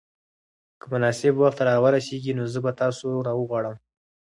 که 0.79 0.85
مناسب 0.93 1.33
وخت 1.41 1.59
را 1.67 1.75
ورسېږي 1.83 2.31
نو 2.37 2.43
زه 2.53 2.59
به 2.63 2.71
تاسو 2.81 3.07
راوغواړم. 3.27 3.75